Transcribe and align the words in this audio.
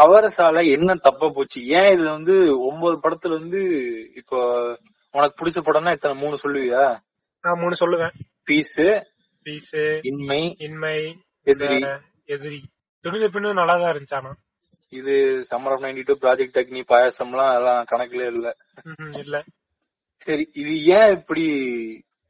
நவரசால 0.00 0.58
என்ன 0.70 0.94
தப்பா 0.96 1.28
போச்சு? 1.28 1.60
ஏன் 1.78 1.90
இதுல 1.94 2.10
வந்து 2.10 2.34
ஒன்பது 2.60 2.96
படத்துல 2.96 3.38
வந்து 3.40 3.60
இப்போ 4.14 4.38
உனக்கு 5.14 5.38
பிடிச்ச 5.38 5.58
படம்னா 5.60 5.92
இத்தனை 5.92 6.22
மூணு 6.22 6.36
சொல்லுவியா? 6.36 6.84
நான் 7.44 7.58
மூணு 7.58 7.74
சொல்லுவேன். 7.80 8.14
பீஸ் 8.44 8.76
பீஸ் 9.46 9.74
இன்மை 10.02 10.40
இன்மை 10.58 10.96
எதிரி. 11.46 11.78
எதிரி. 12.26 12.60
துணித 13.04 13.26
பின்னும் 13.28 13.52
நல்லா 13.52 13.76
தான் 13.78 13.92
இருந்துச்சு 13.92 14.14
ஆனா. 14.14 14.32
இது 14.92 15.14
summer 15.50 15.72
of 15.72 15.82
ninety 15.82 16.02
two 16.02 16.14
project 16.22 16.58
Agni 16.58 16.80
பாயாசம்லாம் 16.88 17.50
அதெல்லாம் 17.52 17.84
கணக்குல 17.84 18.24
இல்ல. 18.26 18.48
இல்ல. 19.18 19.36
சரி 20.26 20.44
இது 20.52 20.72
ஏன் 20.96 21.12
இப்படி 21.18 21.44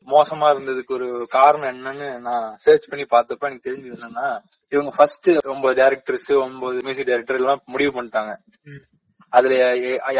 மோசமா 0.08 0.46
இருந்ததுக்கு 0.52 0.92
ஒரு 0.98 1.08
காரணம் 1.30 1.70
என்னன்னு 1.72 2.08
நான் 2.20 2.46
சர்ச் 2.64 2.88
பண்ணி 2.90 3.04
பார்த்தப்ப 3.14 3.48
எனக்கு 3.48 3.66
தெரிஞ்சது 3.68 3.96
என்னன்னா 3.96 4.28
இவங்க 4.72 4.90
ஃபர்ஸ்ட் 4.96 5.28
ஒன்பது 5.52 5.74
டேரக்டர்ஸ் 5.82 6.30
ஒன்பது 6.44 6.78
மியூசிக் 6.86 7.10
டைரக்டர் 7.10 7.40
எல்லாம் 7.40 7.60
முடிவு 7.74 7.92
பண்ணிட்டாங்க. 7.96 8.32
அதுல 9.32 9.56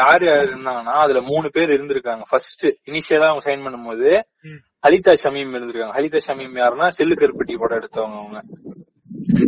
யார் 0.00 0.24
யார் 0.24 0.46
இருந்தாங்கன்னா 0.48 0.96
அதுல 1.04 1.20
மூணு 1.30 1.46
பேர் 1.56 1.74
இருந்திருக்காங்க 1.76 2.24
ஃபர்ஸ்ட் 2.30 2.66
இனிஷியலா 2.90 3.30
அவங்க 3.30 3.44
சைன் 3.48 3.64
பண்ணும்போது. 3.66 4.10
ஹலிதா 4.86 5.14
ஷமீம் 5.22 5.54
இருந்திருக்காங்க 5.56 5.96
ஹலிதா 5.98 6.20
ஷமீம் 6.28 6.54
யாருன்னா 6.62 6.88
செல்லு 6.98 7.16
கருப்பட்டி 7.22 7.56
படம் 7.62 7.80
எடுத்தவங்க 7.80 8.18
அவங்க 8.22 8.38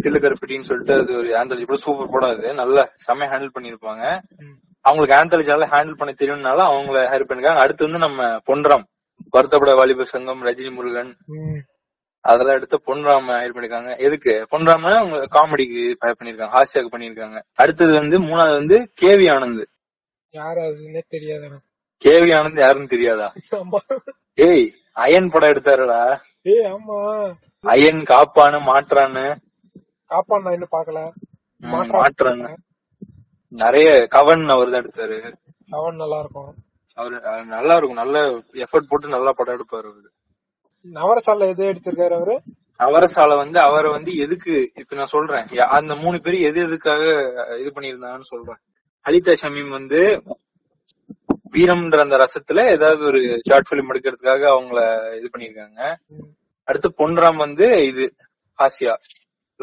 செல்லு 0.05 0.19
கருப்பட்டின்னு 0.25 0.69
சொல்லிட்டு 0.71 0.95
அது 0.95 1.13
ஒரு 1.21 1.29
ஆந்தாலஜி 1.41 1.67
படம் 1.69 1.85
சூப்பர் 1.87 2.13
படம் 2.15 2.33
அது 2.35 2.55
நல்லா 2.63 2.83
செம்மையா 3.07 3.31
ஹேண்டில் 3.33 3.55
பண்ணிருப்பாங்க. 3.57 4.05
அவங்களுக்கு 4.85 5.17
ஆந்தாலஜியால 5.21 5.67
ஹேண்டில் 5.75 5.99
பண்ண 6.01 6.13
தெரியும்னால 6.21 6.61
அவங்கள 6.71 6.99
ஹேர் 7.13 7.29
பண்ணிருக்காங்க 7.29 7.63
அடுத்து 7.65 7.87
வந்து 7.89 8.05
நம்ம 8.07 8.23
பொன்ராம் 8.49 8.87
வருத்தப்பட 9.31 9.75
வாலிபர் 9.77 10.13
சங்கம் 10.15 10.43
ரஜினி 10.43 10.73
முருகன். 10.75 11.17
அதெல்லாம் 12.21 12.57
எடுத்து 12.57 12.81
பொன்ராம 12.87 13.29
ஹையர் 13.29 13.55
பண்ணிருக்காங்க. 13.57 13.99
எதுக்கு? 13.99 14.47
பொன்ராம 14.51 14.95
அவங்க 14.97 15.17
காமெடிக்கு 15.33 15.95
பண்ணிருக்காங்க. 16.01 16.55
ஹாஸ்யாக்கு 16.57 16.93
பண்ணிருக்காங்க. 16.95 17.43
அடுத்தது 17.55 17.93
வந்து 17.93 18.21
மூணாவது 18.21 18.57
வந்து 18.57 18.93
கேவி 19.03 19.27
ஆனந்த். 19.35 19.65
யார் 20.31 20.57
அதுன்னே 20.57 21.03
தெரியாது 21.09 21.49
கேவி 22.05 22.31
ஆனந்த் 22.37 22.61
யாருன்னு 22.61 22.87
தெரியாதா? 22.87 23.33
ஏய் 24.35 24.73
அயன் 24.93 25.31
படம் 25.31 25.51
எடுத்தாருடா. 25.51 26.21
ஏய் 26.43 26.65
ஆமா. 26.65 26.99
அயன் 27.61 28.03
காப்பானு 28.13 28.59
மாற்றான்னு. 28.69 29.27
காப்பான் 30.07 30.43
நான் 30.43 30.53
இன்னும் 30.53 30.73
பாக்கல 30.73 31.01
மாற்றான்னு 31.63 32.55
நிறைய 33.49 34.07
கவன் 34.07 34.43
அவர் 34.49 34.71
தான் 34.71 34.83
எடுத்தாரு. 34.83 35.35
அவன் 35.71 35.97
நல்லா 35.97 36.19
இருக்கும். 36.19 36.55
அவரு 37.01 37.17
நல்லா 37.55 37.75
இருக்கும். 37.77 38.01
நல்ல 38.03 38.17
எஃபர்ட் 38.65 38.91
போட்டு 38.91 39.15
நல்லா 39.17 39.33
படம் 39.37 39.57
எடுப்பாரு 39.57 39.89
அவரு. 39.93 40.11
நவரசால 40.99 41.49
எது 41.53 41.65
எடுத்திருக்காரு 41.73 42.15
அவரு? 42.21 42.35
அவரசால 42.87 43.37
வந்து 43.37 43.59
அவரை 43.61 43.91
வந்து 43.97 44.13
எதுக்கு 44.25 44.55
இப்ப 44.75 44.97
நான் 44.97 45.15
சொல்றேன். 45.17 45.47
அந்த 45.79 45.95
மூணு 46.05 46.19
பேர் 46.25 46.37
எது 46.49 46.61
எதுக்காக 46.69 47.03
இது 47.61 47.71
பண்ணியிருந்தாங்கன்னு 47.75 48.31
சொல்றேன். 48.33 48.61
ஹலிதா 49.07 49.35
ஷமீம் 49.43 49.71
வந்து 49.79 50.01
வீரம்ன்ற 51.55 51.99
அந்த 52.05 52.17
ரசத்துல 52.23 52.61
ஏதாவது 52.75 53.03
ஒரு 53.05 53.21
ஷார்ட் 53.49 53.71
பிலிம் 53.71 53.91
எடுக்கிறதுக்காக 53.93 54.43
அவங்கள 54.57 54.81
இது 55.19 55.29
பண்ணிருக்காங்க. 55.33 55.81
அடுத்து 56.69 56.89
பொன்ராம் 57.01 57.37
வந்து 57.37 57.67
இது 57.91 58.05
ஹாசியா 58.59 58.95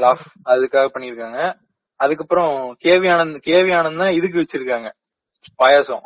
லாஃப் 0.03 0.25
அதுக்காக 0.45 0.87
பண்ணிருக்காங்க 0.95 1.39
அதுக்கப்புறம் 1.99 2.53
கேவி 2.83 3.07
ஆனந்த் 3.13 3.39
கேவி 3.47 3.71
ஆனந்த் 3.79 4.01
தான் 4.03 4.17
இதுக்கு 4.19 4.43
வச்சிருக்காங்க. 4.43 4.89
பாயாசம். 5.63 6.03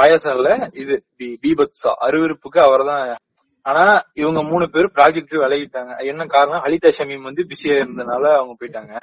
பாயாசம் 0.00 0.34
இல்ல 0.34 0.68
இது 0.72 1.04
பி- 1.18 1.36
பீபத்சா 1.42 1.92
அருவருப்புக்கு 2.00 2.58
அவர்தான் 2.58 3.16
ஆனா 3.62 4.02
இவங்க 4.14 4.42
மூணு 4.42 4.70
பேரும் 4.70 4.92
ப்ராஜெக்ட் 4.94 5.34
விலகிட்டாங்க 5.34 6.06
என்ன 6.06 6.26
காரணம் 6.26 6.62
ஹலிதா 6.62 6.90
ஷமீம் 6.98 7.22
வந்து 7.22 7.42
பிஸியா 7.42 7.68
இருந்தனால 7.68 8.34
அவங்க 8.34 8.56
போயிட்டாங்க 8.60 8.98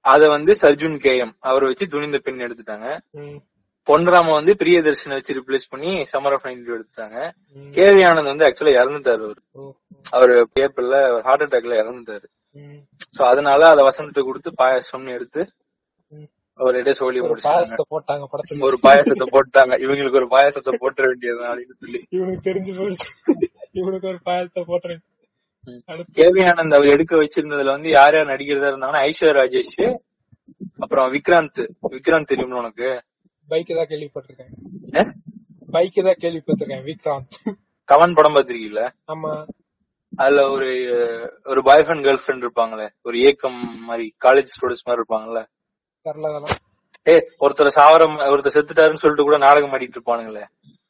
அத 0.00 0.28
வந்து 0.28 0.56
சர்ஜுன் 0.60 0.98
கேஎம் 0.98 1.32
அவர் 1.38 1.64
வச்சு 1.64 1.86
துணிந்த 1.86 2.18
பெண் 2.18 2.38
எடுத்துட்டாங்க. 2.38 2.98
பொன்ராம 3.86 4.32
வந்து 4.32 4.52
பிரியதர்ஷனை 4.52 5.08
வச்சு 5.08 5.40
ரிப்ளேஸ் 5.40 5.68
பண்ணி 5.68 6.04
சம்மர் 6.12 6.32
ஆஃப் 6.32 6.44
நைன்டி 6.44 6.78
எடுத்துட்டாங்க. 6.78 7.32
கேவி 7.70 8.02
ஆனந்த் 8.02 8.24
வந்து 8.24 8.46
ஆக்சுவலா 8.46 8.68
இறந்துட்டாரு 8.68 9.22
அவரு. 9.22 9.42
அவரு 10.10 10.48
ஏப்ரல்ல 10.60 11.20
ஹார்ட் 11.22 11.42
அட்டாக்ல 11.42 11.76
இறந்துட்டாரு. 11.76 12.24
சோ 13.18 13.22
அதனால 13.22 13.68
அத 13.68 13.82
வசந்த் 13.82 14.24
கொடுத்து 14.24 14.52
பாயாசம்னு 14.58 15.12
எடுத்து. 15.12 15.48
ஒரு 16.66 16.78
இடையே 16.78 16.94
சோழி 16.98 17.20
பாயசத்தை 17.20 17.84
போட்டாங்க 17.94 18.24
படத்துல. 18.32 18.64
ஒரு 18.68 18.76
பாயாசத்தை 18.86 19.26
போட்டாங்க. 19.36 19.74
இவங்களுக்கு 19.84 20.20
ஒரு 20.22 20.28
பாயாசத்தை 20.34 20.72
போட்டுற 20.82 21.04
வேண்டியது 21.10 21.42
அப்படின்னு 21.50 21.76
சொல்லி. 21.82 22.00
இவனுக்கு 22.16 22.46
தெரிஞ்சு 22.48 22.72
போயிடுச்சு 22.78 23.08
இவனுக்கு 23.80 24.08
ஒரு 24.12 24.20
பாயசத்தை 24.28 24.62
போட்டுறேன் 24.70 25.02
கேவி 26.18 26.42
ஆனந்த் 26.50 26.76
அவர் 26.76 26.92
எடுக்க 26.94 27.14
வச்சிருந்ததுல 27.16 27.74
வந்து 27.76 27.90
யார் 27.90 28.14
யார் 28.14 28.30
நடிக்கிறதா 28.32 28.70
இருந்தாங்கன்னா 28.70 29.02
ஐஸ்வர்யா 29.08 29.34
ராஜேஷ் 29.40 29.80
அப்புறம் 30.84 31.08
விக்ராந்த். 31.12 31.60
விக்ராந்த் 31.94 32.30
தெரியும்ல 32.32 32.60
உனக்கு? 32.62 32.88
பைக் 33.48 33.72
தான் 33.78 33.90
கேள்விப்பட்டிருக்கேன்? 33.92 35.10
பைக் 35.74 35.98
தான் 36.08 36.20
கேள்விப்பட்டிருக்கேன் 36.24 36.84
விக்ராந்த். 36.90 37.36
கவன் 37.88 38.16
படம் 38.18 38.36
பாத்திருக்கீங்களா 38.36 38.86
ஆமா. 39.12 39.32
அதுல 40.12 40.42
ஒரு 40.50 40.68
ஒரு 41.44 41.60
பாய் 41.62 41.84
ஃப்ரெண்ட் 41.86 42.04
கேர்ள் 42.06 42.22
ஃப்ரெண்ட் 42.24 42.44
இருப்பாங்களே. 42.46 42.86
ஒரு 43.02 43.16
ஏக்கம் 43.28 43.58
மாதிரி 43.88 44.06
காலேஜ் 44.24 44.52
ஸ்டூடெண்ட்ஸ் 44.54 44.86
மாதிரி 44.86 45.00
இருப்பாங்கல்ல. 45.00 45.42
அதெல்லாம் 45.42 45.59
ஏ 47.06 47.14
ஒருத்தர் 47.40 47.76
சாவரம் 47.76 48.16
ஒருத்தர் 48.30 48.56
செத்துட்டாருன்னு 48.56 49.02
சொல்லிட்டு 49.02 49.22
கூட 49.22 49.36
நாடகம் 49.38 49.72
ஆடிட்டு 49.72 49.96
இருப்பானுங்களே. 49.98 50.44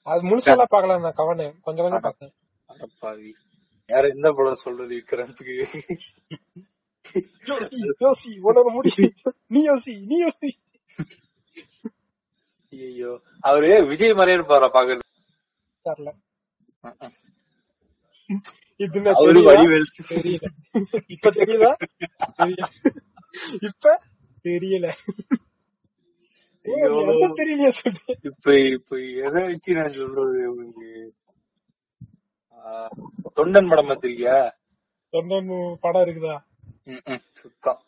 அது 0.06 0.20
முழுசாலாம் 0.22 0.72
பாக்கல 0.72 0.98
நான் 0.98 1.18
கவனு. 1.18 1.46
கொஞ்சம் 1.60 1.84
கொஞ்சம் 1.86 2.04
பார்த்தேன். 2.06 2.32
அடப்பாவி 2.68 3.30
யார 3.88 4.04
எந்த 4.08 4.28
படம் 4.30 4.62
சொல்றது 4.64 4.92
விக்ராந்துக்கு 4.94 5.54
யோசி 7.48 7.78
யோசி 8.02 8.30
உன்னோட 8.46 8.68
முடியும் 8.74 9.14
நீ 9.50 9.60
யோசி 9.66 9.94
நீ 10.10 10.16
யோசி. 10.24 10.50
ஐயோ 12.72 13.12
அவரு 13.44 13.70
விஜய் 13.88 14.18
மாதிரியே 14.18 14.38
இருப்பாரா 14.38 14.68
பாக்குறது 14.74 15.06
தெரியல. 15.84 16.10
என்ன 18.80 19.08
இப்ப 21.14 21.30
தெரியுதா 21.38 21.72
இப்ப? 23.68 23.86
தெரியல. 24.48 24.86
தெரியலையா 26.64 27.70
சொல்லு 27.80 28.14
இப்ப 28.28 28.54
இப்ப 28.76 28.98
எதை 29.26 29.40
வச்சு 29.48 29.76
நான் 29.78 29.98
சொல்றது 29.98 30.38
உங்களுக்கு? 30.50 30.90
தொண்டன் 33.36 33.70
படம் 33.70 33.88
பாத்திருக்கியா 33.90 34.38
சொன்ன 35.12 35.38
படம் 35.84 36.04
இருக்குதா. 36.06 36.36
சுத்தம். 37.40 37.80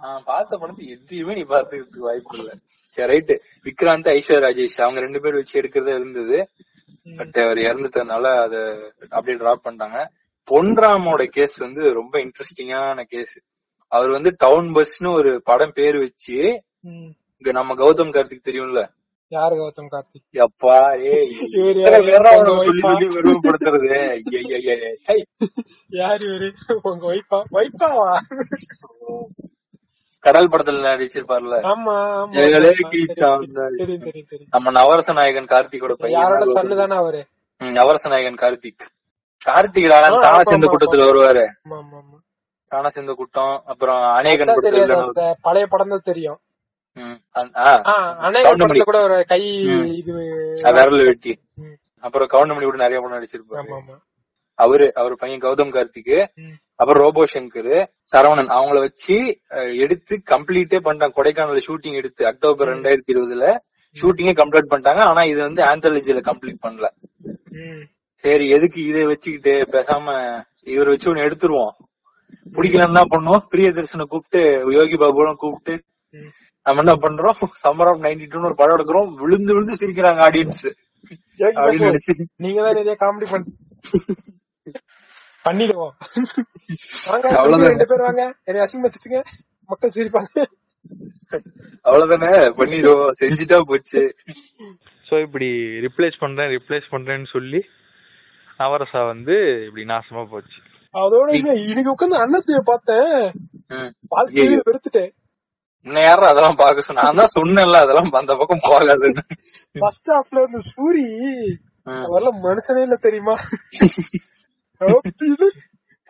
நான் 0.00 0.26
பார்த்த 0.26 0.58
படத்தை 0.60 0.84
எதையுமே 0.94 1.34
நீ 1.34 1.44
பாத்துக்கிறதுக்கு 1.50 2.06
வாய்ப்பு 2.06 2.36
இல்ல. 2.38 2.52
சரி 2.96 3.10
ரைட்டு. 3.12 3.34
விக்ராந்த் 3.66 4.10
ஐஸ்வர்யா 4.14 4.44
ராஜேஷ் 4.46 4.78
அவங்க 4.84 5.00
ரெண்டு 5.00 5.20
பேரும் 5.20 5.40
வச்சு 5.40 5.60
எடுக்கிறதா 5.60 5.94
இருந்தது. 6.00 6.38
பட் 7.18 7.38
அவர் 7.44 7.60
இறந்துட்டதுனால 7.68 8.24
அத 8.44 8.54
அப்படியே 9.10 9.38
டிராப் 9.38 9.64
பண்ணிட்டாங்க. 9.66 10.00
பொன்ராமோட 10.48 11.22
கேஸ் 11.36 11.56
வந்து 11.64 11.82
ரொம்ப 12.00 12.14
இன்ட்ரெஸ்டிங்கான 12.24 13.04
கேஸ் 13.12 13.34
அவர் 13.92 14.10
வந்து 14.10 14.34
டவுன் 14.36 14.72
பஸ்னு 14.74 15.14
ஒரு 15.14 15.40
படம் 15.44 15.70
பேர் 15.74 15.98
வச்சு. 15.98 16.62
இங்க 17.36 17.50
நம்ம 17.52 17.74
கௌதம் 17.74 18.12
கார்த்திக் 18.12 18.46
தெரியும்ல? 18.48 18.88
யாரு 19.28 19.54
கௌதம் 19.54 19.86
கார்த்திக்? 19.90 20.32
எப்பா 20.32 20.76
இத்தனை 21.78 22.06
யாரு? 25.88 26.26
இவரு? 26.26 26.52
உங்க 26.82 27.12
ஒய்ஃபா 27.12 27.42
ஒய்ஃபாவா 27.52 28.18
கடல் 30.20 30.48
படத்துல 30.48 30.80
நடிச்சிருப்பார்ல. 30.80 31.60
நம்ம 34.50 34.70
நவரச 34.70 35.12
நாயகன் 35.12 35.44
கார்த்திகோட 35.44 35.92
பையன். 35.92 36.22
அவரு? 36.90 37.26
நவரச 37.58 38.08
நாயகன் 38.08 38.34
கார்த்திக். 38.34 38.82
கார்த்திக் 39.46 40.20
தானா 40.20 40.42
சேர்ந்த 40.42 40.66
கூட்டத்துல 40.66 41.00
வருவாரு. 41.00 41.46
சேர்ந்த 42.80 43.12
கூட்டம் 43.12 43.62
அப்புறம் 43.66 44.02
அநேகன் 44.02 45.32
பழைய 45.40 45.66
படம் 45.66 45.88
தான் 45.88 46.00
தெரியும். 46.04 46.38
ம், 46.92 47.18
அந்- 47.40 47.58
ஆ, 47.58 47.82
ஆ, 47.86 48.16
அநேக 48.18 48.48
கவுண்டமணி. 48.48 48.58
படத்துல 48.58 48.82
கூட 48.82 49.02
ஒரு 49.02 49.24
கை. 49.26 49.56
இது 49.96 50.12
விரல் 50.12 51.04
வெட்டி. 51.04 51.38
அப்புறம் 52.00 52.28
கவுண்டமணி 52.28 52.62
கூட 52.62 52.88
நிறைய 52.88 53.00
படம் 53.00 53.18
நடிச்சிருப்பாரு. 53.18 53.96
அவரு 54.54 54.94
அவர் 54.94 55.14
பையன் 55.14 55.38
கௌதம் 55.38 55.72
கார்த்திக் 55.72 56.26
ம், 56.34 56.52
அப்புறம் 56.74 57.02
ரோபோ 57.02 57.22
சங்கர் 57.34 57.86
சரவணன் 58.16 58.48
அவங்கள 58.48 58.78
வச்சு 58.78 59.40
எடுத்து 59.78 60.22
கம்ப்ளீட்டே 60.30 60.80
பண்ணிட்டாங்க 60.84 61.10
கொடைக்கானல் 61.16 61.60
ஷூட்டிங் 61.66 61.94
எடுத்து 61.94 62.26
அக்டோபர் 62.26 62.68
ரெண்டாயிரத்தி 62.68 63.10
இருபதுல 63.12 63.58
ஷூட்டிங்கே 64.00 64.36
கம்ப்ளீட் 64.36 64.70
பண்ணிட்டாங்க. 64.70 65.00
ஆனா 65.00 65.22
இது 65.22 65.42
வந்து 65.42 65.62
ஆந்தாலஜில 65.62 66.20
கம்ப்ளீட் 66.20 66.58
பண்ணல. 66.62 66.88
சரி 68.14 68.48
எதுக்கு 68.48 68.86
இதை 68.86 69.04
வச்சுக்கிட்டு 69.04 69.50
பேசாம 69.50 70.38
இவர் 70.62 70.88
வச்சு 70.88 71.14
ஒண்ணு 71.14 71.18
எடுத்துருவோம். 71.18 71.70
பிடிக்கலன்னு 72.56 72.92
என்ன 72.92 73.04
பண்ணுவோம் 73.12 73.44
பிரியதர்ஷனை 73.52 74.06
கூப்பிட்டு 74.12 74.42
யோகி 74.78 74.96
பாபுலாம் 75.02 75.40
கூப்பிட்டு. 75.42 75.74
நம்ம 76.66 76.82
என்ன 76.84 76.94
பண்றோம்? 77.04 77.36
சம்மர் 77.64 77.90
ஆஃப் 77.90 78.02
நைன்டி 78.06 78.26
டூன்னு 78.32 78.48
ஒரு 78.50 78.58
படம் 78.60 78.76
எடுக்கிறோம். 78.76 79.10
விழுந்து 79.22 79.54
விழுந்து 79.54 79.80
சிரிக்கிறாங்க 79.82 80.20
ஆடியன்ஸ் 80.28 80.64
அப்படின்னு 81.62 81.88
நினைச்சு. 81.90 82.14
நீங்க 82.44 82.58
தான் 82.64 82.76
நிறைய 82.78 82.96
காமெடி 83.04 83.28
பண்ண 83.32 83.44
பண்ணிடுவோம். 85.46 85.94
ரெண்டு 87.70 87.86
பேர் 87.90 88.04
வாங்க. 88.06 88.24
என்னை 88.48 88.60
அசிங்கப்படுத்துங்க 88.64 89.20
மக்கள் 89.70 89.94
சிரிப்பாங்க. 89.96 90.44
அவ்வளவுதானே? 91.86 92.30
பண்ணிடுவோம் 92.58 93.16
செஞ்சுட்டா 93.20 93.58
போச்சு. 93.70 94.02
சோ 95.08 95.14
இப்படி 95.26 95.48
ரிப்ளேஸ் 95.86 96.16
பண்றேன் 96.24 96.52
ரிப்ளேஸ் 96.56 96.86
பண்றேன்னு 96.94 97.28
சொல்லி 97.36 97.60
நவரசா 98.60 99.00
வந்து 99.12 99.36
இப்படி 99.66 99.84
நாசமா 99.92 100.22
போச்சு. 100.34 100.60
அதோட 100.94 101.28
இன்னைக்கு 101.64 101.92
உட்காந்து 101.92 102.22
அன்னத்தைய 102.22 102.60
பார்த்தேன். 102.64 103.12
ஐயையோ. 104.16 104.62
வெறுத்துட்டேன். 104.68 105.12
யாரும் 105.86 106.30
அதெல்லாம் 106.30 106.56
பாக்க 106.56 106.80
சொன்ன? 106.80 107.02
நான் 107.02 107.20
தான் 107.20 107.34
சொன்னேன்ல 107.36 107.78
அதெல்லாம் 107.80 108.10
அந்த 108.12 108.34
பக்கம் 108.36 108.64
போகாதுன்னு. 108.66 109.22
ஃபர்ஸ்ட் 109.80 110.10
ஹாஃப்ல 110.10 110.42
இந்த 110.46 110.60
சூரி 110.72 111.06
ம். 111.86 112.02
அவரெல்லாம் 112.04 112.38
மனுஷனே 112.44 112.82
இல்ல 112.82 112.96
தெரியுமா? 113.00 113.34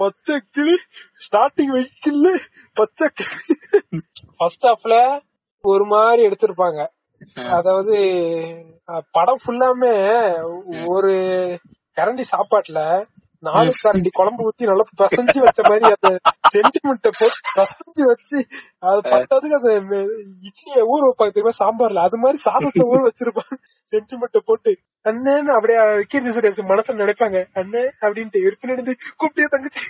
பச்சை 0.00 0.37
கிளி 0.50 0.75
ஸ்டார்டிங் 1.26 1.73
வைக்கல 1.75 2.29
பச்சை 2.76 3.08
கிளி. 3.14 3.55
ஃபர்ஸ்ட் 4.37 4.67
ஹாஃப்ல 4.67 4.96
ஒரு 5.64 5.84
மாதிரி 5.84 6.23
எடுத்திருப்பாங்க. 6.29 6.81
அதாவது 7.50 7.96
படம் 9.12 9.43
ஃபுல்லாமே 9.43 9.94
ஒரு 10.87 11.12
கரண்டி 11.96 12.25
சாப்பாட்டுல 12.31 12.81
நாலு 13.42 13.70
கரண்டி 13.78 14.10
குழம்பு 14.16 14.42
ஊத்தி 14.48 14.68
நல்லா 14.70 14.84
பசஞ்சு 15.00 15.38
வச்ச 15.44 15.60
மாதிரி 15.68 15.86
அந்த 15.94 16.10
சென்டிமெண்ட்ட 16.54 17.10
போட்டு 17.18 17.38
பசஞ்சு 17.58 18.02
வச்சு 18.10 18.38
அது 18.88 19.00
பத்தாதுக்கு 19.14 19.58
அந்த 19.58 19.72
இட்லிய 20.48 20.84
ஊற 20.92 21.00
வைப்பாங்க 21.06 21.32
தெரியுமா? 21.34 21.54
சாம்பார்ல. 21.62 22.04
அது 22.08 22.18
மாதிரி 22.24 22.38
சாதத்தை 22.46 22.84
ஊற 22.90 23.00
வச்சிருப்பாங்க 23.06 23.56
சென்டிமெண்ட்ட 23.92 24.40
போட்டு 24.48 24.72
அண்ணேன்னு 25.04 25.52
அப்படியே 25.56 25.78
கீர்த்தி 26.10 26.34
சுரேஷ் 26.36 26.62
மனசுல 26.72 27.00
நினைப்பாங்க. 27.02 27.40
அண்ணே 27.60 27.84
அப்படின்ட்டு 28.04 28.44
எடுத்து 28.46 28.70
நடந்து 28.72 28.94
கூப்பிட்டே 29.20 29.48
தங்கச்சி. 29.54 29.82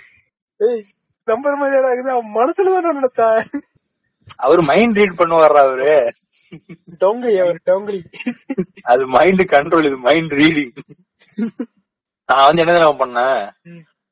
ஏய் 0.59 0.83
நம்பர் 1.27 1.61
மாதிரி 1.61 1.87
ஆகுது 1.91 2.11
அவன் 2.15 2.33
மனசுல 2.39 2.73
தான் 2.77 2.99
நினைச்சா? 2.99 3.27
அவரு 4.39 4.61
மைண்ட் 4.71 4.99
ரீட் 4.99 5.19
பண்ணுவாரா 5.21 5.61
அவரு? 5.67 5.93
டொங்கலி 7.01 7.35
அவர் 7.43 7.59
டொங்கலி 7.69 8.01
அது 8.91 9.03
மைண்ட் 9.15 9.43
கண்ட்ரோல் 9.53 9.87
இது 9.89 9.97
மைண்ட் 10.07 10.33
ரீடிங் 10.41 10.73
நான் 12.25 12.45
வந்து 12.47 12.61
என்ன 12.61 12.73
தெரியுமா 12.73 12.99
பண்ணேன். 13.01 13.43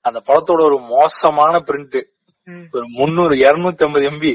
அந்த 0.05 0.19
படத்தோட 0.27 0.61
ஒரு 0.69 0.77
மோசமான 0.93 1.53
பிரிண்ட். 1.67 2.01
ஒரு 2.73 2.83
முன்னூறு 2.97 3.33
இருநூத்தி 3.35 3.83
ஐம்பது 3.85 4.05
எம்பி 4.09 4.33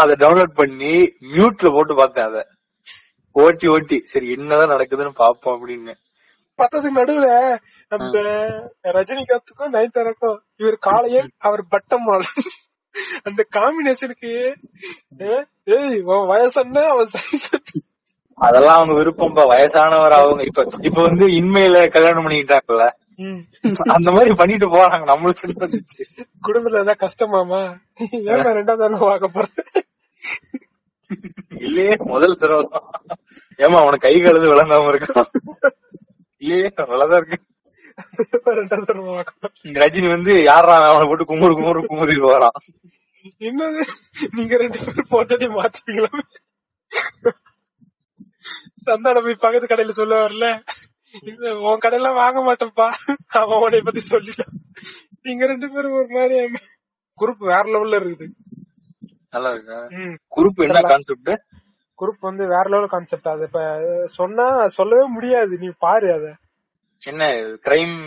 அத 0.00 0.16
டவுன்லோட் 0.18 0.58
பண்ணி 0.60 0.94
மியூட்ல 1.32 1.68
போட்டு 1.74 1.94
பார்த்தேன் 1.94 2.28
அத. 2.28 2.38
ஓட்டி 3.42 3.66
ஓட்டி. 3.68 3.98
சரி 4.12 4.26
என்னதான் 4.36 4.72
நடக்குதுன்னு 4.74 5.20
பாப்போம் 5.22 5.54
அப்படின்னு. 5.54 5.94
பத்ததுக்கு 6.60 6.98
நடுவுல 7.00 7.28
அந்த 7.88 8.18
ரஜினிகாந்துக்கும் 8.96 9.72
நயன்தாராக்கும் 9.74 10.38
இவர் 10.56 10.76
காலையில் 10.80 11.30
அவர் 11.38 11.62
பட்டம் 11.68 12.08
அந்த 13.28 13.40
காம்பினேஷனுக்கு 13.56 14.32
ஏய் 15.76 16.00
உன் 16.10 16.26
வயசு 16.26 16.58
அவன் 16.62 17.10
size 17.14 17.46
என்ன? 17.56 17.68
அதெல்லாம் 18.46 18.78
அவங்க 18.78 18.94
விருப்பம் 18.98 19.36
வயசானவர் 19.52 20.14
அவங்க. 20.18 20.42
இப்ப 20.42 20.66
இப்ப 20.88 21.02
வந்து 21.02 21.26
இன்மையில 21.40 21.78
கல்யாணம் 21.96 22.24
பண்ணிக்கிட்டாங்கல்ல. 22.26 22.86
அந்த 23.94 24.08
மாதிரி 24.12 24.32
பண்ணிட்டு 24.34 24.66
போறாங்க. 24.74 25.04
நம்மளுக்கு? 25.12 25.46
குடும்பத்துல 26.46 26.82
ஏதாவது 26.82 27.02
கஷ்டமாமா 27.04 27.60
ஏன் 28.30 28.46
ரெண்டாவது 28.58 28.82
தடவை 28.82 29.00
பார்க்க 29.00 29.28
போறேன் 29.28 29.56
இல்லையே 31.66 31.94
முதல் 32.12 32.38
தடவை. 32.38 32.64
ஏமா 33.64 33.78
அவனுக்கு 33.82 34.06
கை 34.06 34.14
கழுது 34.20 34.52
விளங்காம 34.52 34.90
இருக்கான் 34.92 35.30
இல்லையே 36.42 36.68
நல்லாதான் 36.80 37.20
இருக்கு. 37.20 37.38
போறேன் 38.44 38.68
ரஜினி 39.82 40.08
வந்து 40.08 40.32
யாரா 40.42 40.74
அவனை 40.90 41.06
போட்டு 41.08 41.30
குமுறு 41.30 41.54
குமுறு 41.58 41.80
குமுறி 41.86 42.14
வரான் 42.26 42.58
என்னது? 43.48 43.82
நீங்க 44.36 44.52
ரெண்டு 44.56 44.78
பேரும் 44.84 45.10
போட்டதே 45.10 45.46
மாத்திப்பீங்களா? 45.56 46.10
சந்தானம் 48.86 49.26
போய் 49.26 49.42
பக்கத்து 49.44 49.70
கடையில 49.72 49.96
சொல்ல 49.98 50.14
வரல. 50.24 50.46
உன் 51.68 51.82
கடையில 51.84 52.08
வாங்க 52.14 52.38
மாட்டேன்ப்பா. 52.46 52.88
அவன் 53.40 53.62
உன்னை 53.64 53.80
பத்தி 53.84 54.02
சொல்லிட்டான். 54.10 54.52
நீங்க 55.22 55.46
ரெண்டு 55.46 55.66
பேரும் 55.72 55.96
ஒரு 56.00 56.10
மாதிரி 56.16 56.36
குரூப் 57.18 57.48
வேற 57.52 57.64
லெவல்ல 57.72 57.98
இருக்குது. 58.02 58.26
நல்லா 59.30 59.50
இருக்கா? 59.50 59.78
குரூப் 60.36 60.62
என்ன 60.66 60.82
கான்செப்ட் 60.92 61.32
குரூப் 61.98 62.26
வந்து 62.28 62.44
வேற 62.54 62.64
லெவல் 62.68 62.92
கான்செப்ட் 62.94 63.28
அது. 63.28 63.42
இப்ப 63.42 63.60
சொன்னா 64.18 64.46
சொல்லவே 64.76 65.04
முடியாது. 65.16 65.56
நீ 65.58 65.68
பாரு 65.78 66.08
அத. 66.12 66.28
என்ன 67.02 67.24
கிரைம் 67.66 67.98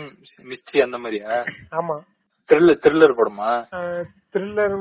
மிஸ்ட்ரி 0.50 0.80
அந்த 0.82 0.98
மாதிரியா? 0.98 1.30
ஆமா. 1.78 1.96
த்ரில்லர் 2.48 2.80
த்ரில்லர் 2.84 3.18
படமா? 3.20 3.50
த்ரில்லர் 4.32 4.74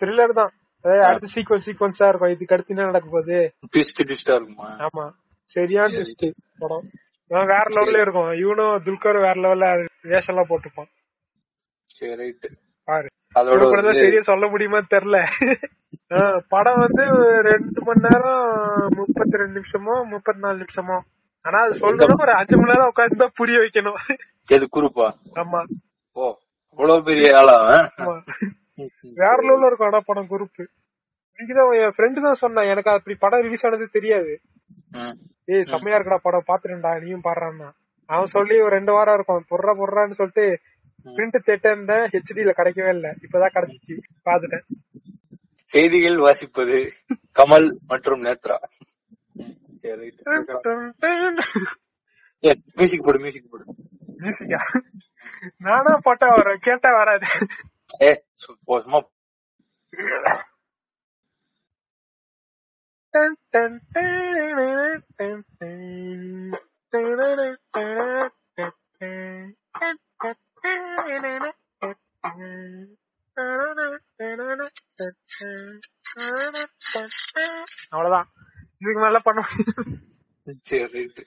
த்ரில்லர் 0.00 0.38
தான். 0.40 0.52
அடுத்த 0.82 1.28
சீக்வன்ஸ் 1.34 1.66
சீக்வன்ஸா 1.66 2.08
இருக்கும். 2.08 2.32
இதுக்கு 2.34 2.54
அடுத்து 2.54 2.74
என்ன 2.74 2.86
நடக்க 2.90 3.08
போகுது? 3.10 3.38
ட்விஸ்ட் 3.72 4.02
ட்விஸ்டா 4.02 4.34
இருக்குமா? 4.34 4.68
ஆமா. 4.86 5.04
சரியான 5.54 5.88
ட்விஸ்ட் 5.88 6.26
படம். 6.58 6.86
வேற 7.30 7.62
லெவல்ல 7.76 8.00
இருக்கும். 8.00 8.30
இவனும் 8.42 8.76
துல்கர் 8.86 9.18
வேற 9.26 9.36
லெவல்ல 9.44 9.66
வேஷம் 10.02 10.34
எல்லாம் 10.34 10.50
போட்டுப்பான் 10.50 10.90
சரி 11.98 12.14
ரைட் 12.20 12.48
பாரு. 12.84 13.08
அதோட 13.34 13.92
சரியா 13.92 14.20
சொல்ல 14.20 14.48
முடியுமா 14.48 14.78
தெரியல. 14.94 15.18
படம் 16.48 16.80
வந்து 16.84 17.04
ரெண்டு 17.50 17.80
மணி 17.86 18.00
நேரம் 18.06 18.88
முப்பத்தி 18.96 19.36
ரெண்டு 19.36 19.60
நிமிஷமோ 19.60 19.94
முப்பத்தி 20.12 20.40
நாலு 20.40 20.58
நிமிஷமோ. 20.62 20.98
ஆனா 21.40 21.58
அது 21.64 21.74
சொல்லணும் 21.80 22.22
ஒரு 22.24 22.34
அஞ்சு 22.40 22.56
மணி 22.56 22.70
நேரம் 22.72 22.92
உட்காந்து 22.92 23.26
புரிய 23.34 23.58
வைக்கணும். 23.58 23.98
எது 24.56 24.68
குரூப்பா? 24.76 25.08
ஆமா. 25.42 25.60
ஓ 26.12 26.34
அவ்வளவு 26.70 27.04
பெரிய 27.04 27.28
ஆளா 27.38 27.56
வேற 29.20 29.36
லெவல்ல 29.46 29.68
இருக்கும் 29.68 29.90
ஆனா 29.90 30.00
படம் 30.06 30.30
குரூப் 30.32 30.60
இன்னைக்குதான் 31.38 31.72
என் 31.84 31.94
ஃப்ரெண்டு 31.96 32.20
தான் 32.26 32.40
சொன்னான் 32.42 32.70
எனக்கு 32.72 32.90
அப்படி 32.90 33.14
படம் 33.24 33.42
ரிலீஸ் 33.46 33.64
ஆனது 33.66 33.86
தெரியாது. 33.96 34.32
ஏய் 35.54 35.66
செம்மையா 35.70 35.96
இருக்குடா 35.98 36.18
படம் 36.26 36.48
பாத்துட்டேன்டா 36.50 36.92
நீயும் 37.02 37.24
பாடுறான்னா. 37.26 37.68
அவன் 38.10 38.32
சொல்லி 38.34 38.56
ஒரு 38.60 38.72
ரெண்டு 38.76 38.92
வாரம் 38.92 39.16
இருக்கும் 39.18 39.44
பொர்றா 39.50 39.72
பொர்றான்னு 39.80 40.18
சொல்லிட்டு 40.20 40.44
பிரிண்ட் 41.16 41.38
தேட்டர் 41.48 42.06
ஹெச்டில 42.14 42.52
கிடைக்கவே 42.60 42.92
இல்ல. 42.96 43.06
இப்பதான் 43.24 43.54
கிடைச்சிச்சு 43.56 43.94
பாத்துட்டேன். 44.28 44.64
செய்திகள் 45.70 46.18
வாசிப்பது 46.26 46.78
கமல் 47.38 47.68
மற்றும் 47.92 48.24
நேத்ரா. 48.24 48.56
மியூசிக் 52.78 53.04
போடு 53.06 53.18
மியூசிக் 53.18 53.50
போடு. 53.50 53.64
மியூசிக்கா 54.22 54.60
நானா 55.66 55.92
போட்டா 56.02 56.28
வரும் 56.36 56.64
கேட்டா 56.66 56.90
வராது. 57.00 57.28
ஏ 57.88 58.10
சு- 58.42 58.58
போ, 58.66 58.74
சும்மா 58.82 59.00
அவ்வளவுதான் 77.92 78.28
இதுக்கு 78.82 79.00
மேல 79.00 79.18
பண்ண 79.20 79.40
முடியும் 79.42 80.00
சரி 80.62 80.86
ரைட் 80.94 81.20